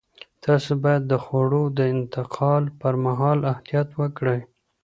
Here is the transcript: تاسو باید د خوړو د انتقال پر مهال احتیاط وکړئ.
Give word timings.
تاسو 0.45 0.71
باید 0.83 1.03
د 1.07 1.13
خوړو 1.23 1.63
د 1.77 1.79
انتقال 1.95 2.63
پر 2.79 2.93
مهال 3.05 3.39
احتیاط 3.51 3.89
وکړئ. 3.99 4.39